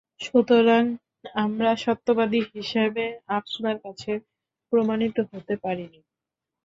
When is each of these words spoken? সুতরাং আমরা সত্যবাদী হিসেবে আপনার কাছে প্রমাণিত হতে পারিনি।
সুতরাং 0.21 0.83
আমরা 1.35 1.71
সত্যবাদী 1.77 2.41
হিসেবে 2.53 3.05
আপনার 3.37 3.75
কাছে 3.85 4.11
প্রমাণিত 4.73 5.17
হতে 5.31 5.53
পারিনি। 5.63 5.99